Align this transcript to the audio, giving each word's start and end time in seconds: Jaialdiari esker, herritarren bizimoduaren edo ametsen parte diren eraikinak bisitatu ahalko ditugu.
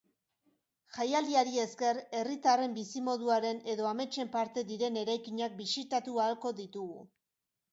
Jaialdiari 0.95 1.59
esker, 1.63 1.99
herritarren 2.21 2.73
bizimoduaren 2.77 3.61
edo 3.75 3.91
ametsen 3.91 4.33
parte 4.37 4.65
diren 4.73 4.99
eraikinak 5.03 5.55
bisitatu 5.61 6.19
ahalko 6.25 6.57
ditugu. 6.63 6.99